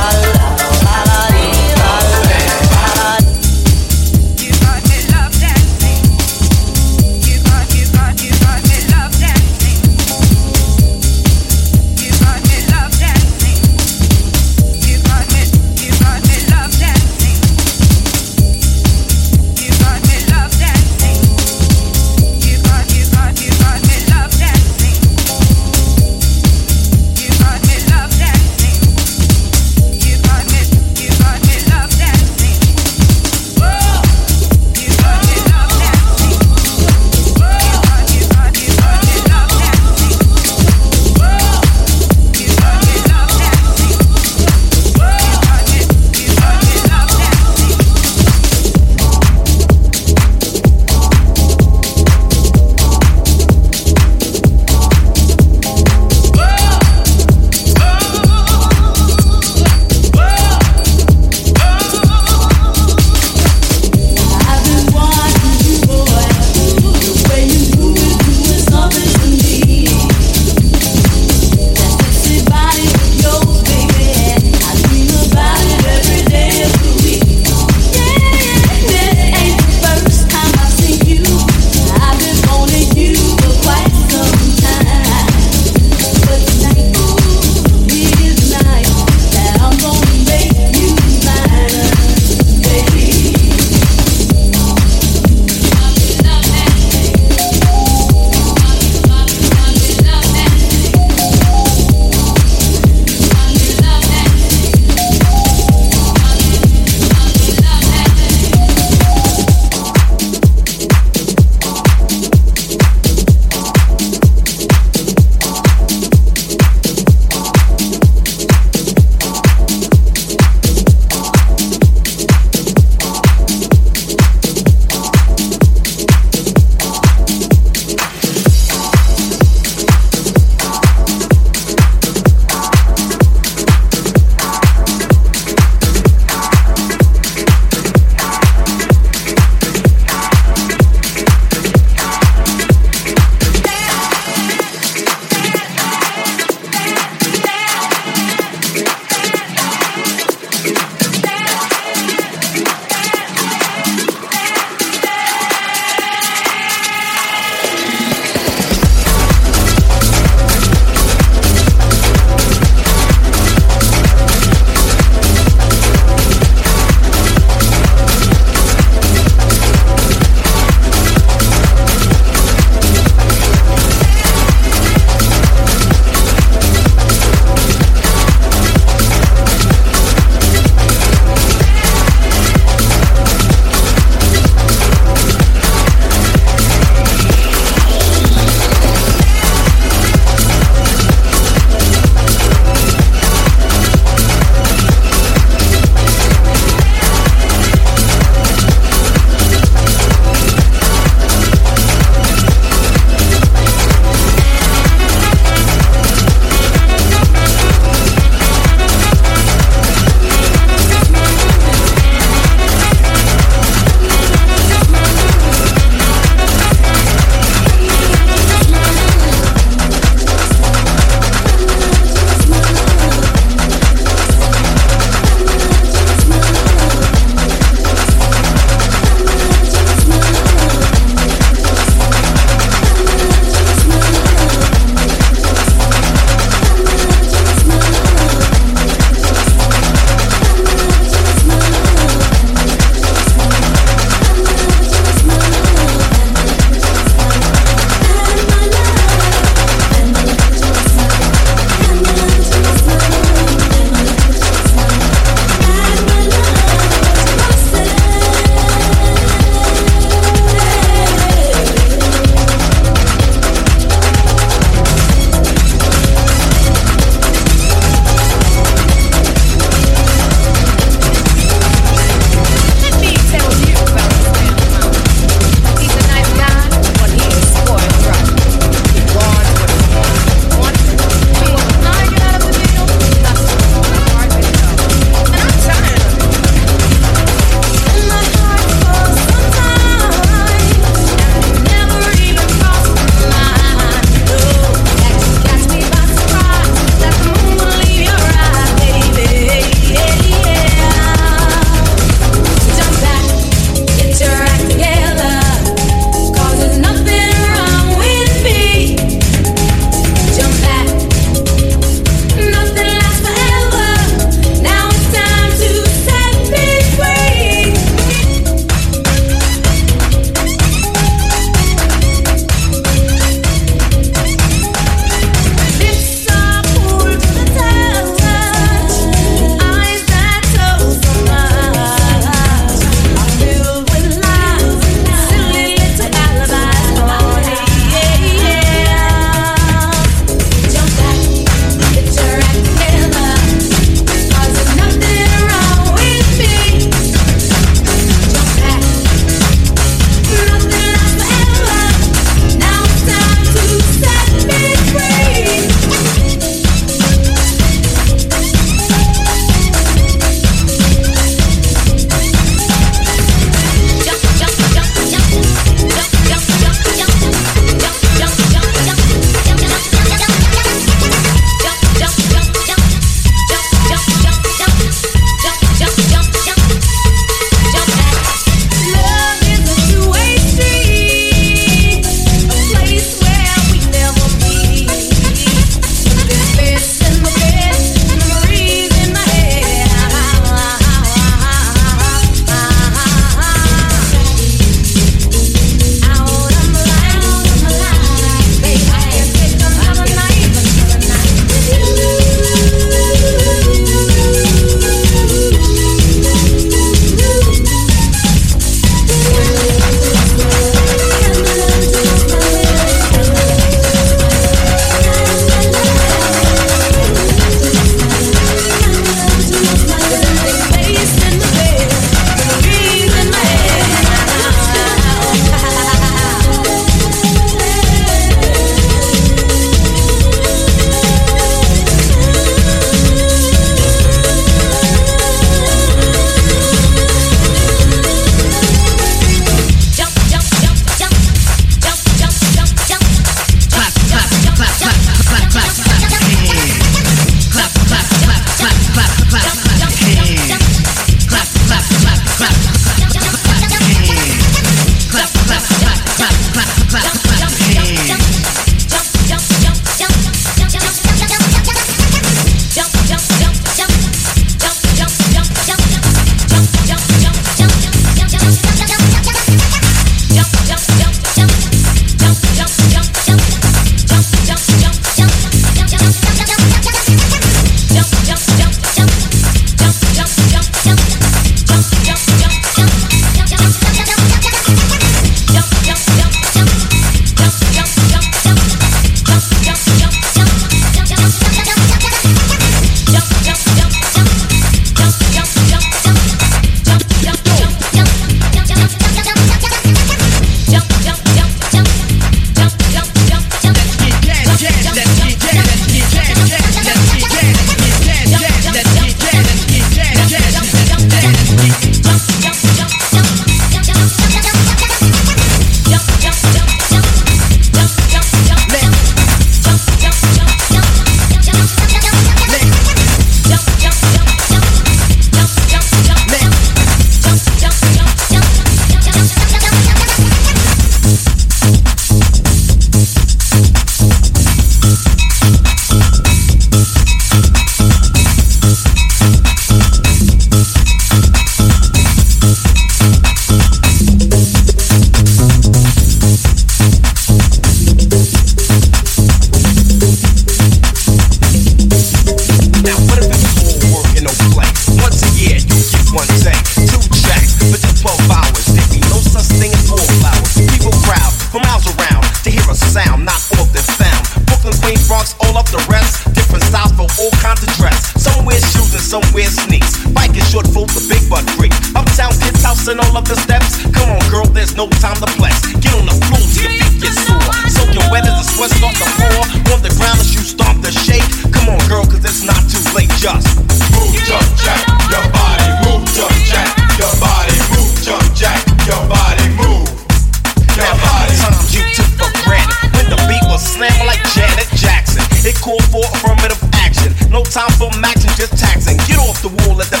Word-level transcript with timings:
call 595.68 595.80
for 595.92 596.04
affirmative 596.16 596.56
action. 596.72 597.12
No 597.30 597.44
time 597.44 597.68
for 597.76 597.92
maxing, 598.00 598.32
just 598.40 598.56
taxing. 598.56 598.96
Get 599.04 599.18
off 599.20 599.36
the 599.42 599.52
wall, 599.60 599.76
let 599.76 599.92
the 599.92 600.00